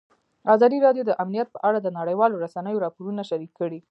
ازادي 0.53 0.77
راډیو 0.85 1.03
د 1.07 1.11
امنیت 1.23 1.47
په 1.51 1.59
اړه 1.67 1.79
د 1.81 1.87
نړیوالو 1.99 2.41
رسنیو 2.43 2.83
راپورونه 2.85 3.21
شریک 3.29 3.51
کړي. 3.59 3.79